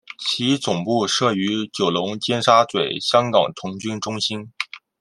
[0.17, 4.51] 其总部设于九龙尖沙咀香港童军中心。